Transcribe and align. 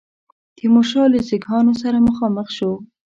تیمورشاه 0.57 1.07
له 1.13 1.19
سیکهانو 1.29 1.73
سره 1.81 1.97
مخامخ 2.07 2.47
شو. 2.57 2.71